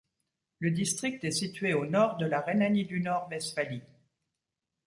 [0.57, 3.83] Le district est situé au nord de la Rhénanie-du-Nord-Westphalie.